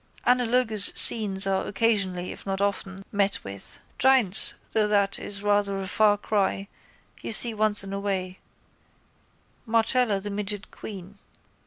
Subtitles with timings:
[0.25, 3.79] Analogous scenes are occasionally, if not often, met with.
[3.99, 6.67] Giants, though that is rather a far cry,
[7.21, 8.39] you see once in a way,
[9.67, 11.19] Marcella the midget queen.